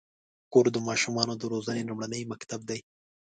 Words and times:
کور 0.51 0.65
د 0.73 0.77
ماشومانو 0.87 1.33
د 1.37 1.43
روزنې 1.53 1.83
لومړنی 1.89 2.21
مکتب 2.31 2.59
دی. 2.69 2.79